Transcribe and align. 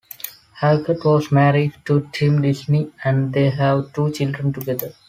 Hackett 0.55 1.05
was 1.05 1.31
married 1.31 1.75
to 1.85 2.09
Tim 2.11 2.41
Disney, 2.41 2.91
and 3.03 3.31
they 3.31 3.51
have 3.51 3.93
two 3.93 4.11
children 4.11 4.51
together. 4.51 4.93